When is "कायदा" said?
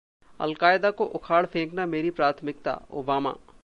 0.55-0.91